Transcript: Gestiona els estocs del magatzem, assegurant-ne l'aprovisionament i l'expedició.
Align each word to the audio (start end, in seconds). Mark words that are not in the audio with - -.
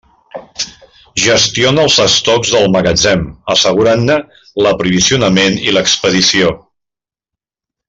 Gestiona 1.25 1.83
els 1.87 1.97
estocs 2.05 2.53
del 2.55 2.65
magatzem, 2.77 3.21
assegurant-ne 3.55 4.17
l'aprovisionament 4.67 5.61
i 5.69 5.77
l'expedició. 5.79 6.51